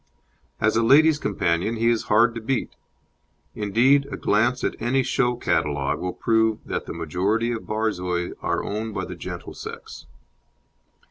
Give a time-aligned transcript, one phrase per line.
[0.59, 2.71] As a lady's companion he is hard to beat;
[3.53, 8.63] indeed, a glance at any show catalogue will prove that the majority of Borzois are
[8.63, 10.07] owned by the gentle sex.